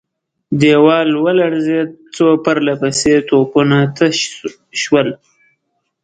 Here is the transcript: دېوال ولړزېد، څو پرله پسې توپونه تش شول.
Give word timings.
دېوال 0.61 1.09
ولړزېد، 1.23 1.89
څو 2.15 2.27
پرله 2.43 2.73
پسې 2.81 3.13
توپونه 3.29 3.77
تش 3.97 4.17
شول. 4.81 5.07